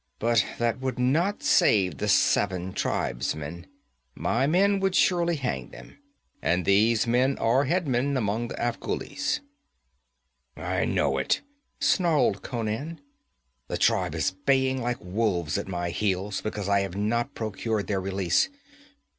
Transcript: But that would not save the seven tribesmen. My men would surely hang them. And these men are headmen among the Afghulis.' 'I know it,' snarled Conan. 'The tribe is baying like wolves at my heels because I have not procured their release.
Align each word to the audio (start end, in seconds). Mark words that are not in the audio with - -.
But 0.17 0.43
that 0.57 0.79
would 0.79 0.97
not 0.97 1.43
save 1.43 1.99
the 1.99 2.07
seven 2.07 2.73
tribesmen. 2.73 3.67
My 4.15 4.47
men 4.47 4.79
would 4.79 4.95
surely 4.95 5.35
hang 5.35 5.69
them. 5.69 5.99
And 6.41 6.65
these 6.65 7.05
men 7.05 7.37
are 7.37 7.65
headmen 7.65 8.17
among 8.17 8.47
the 8.47 8.55
Afghulis.' 8.55 9.41
'I 10.57 10.85
know 10.85 11.19
it,' 11.19 11.41
snarled 11.79 12.41
Conan. 12.41 12.99
'The 13.67 13.77
tribe 13.77 14.15
is 14.15 14.31
baying 14.31 14.81
like 14.81 14.97
wolves 15.01 15.59
at 15.59 15.67
my 15.67 15.91
heels 15.91 16.41
because 16.41 16.67
I 16.67 16.79
have 16.79 16.95
not 16.95 17.35
procured 17.35 17.85
their 17.85 18.01
release. 18.01 18.49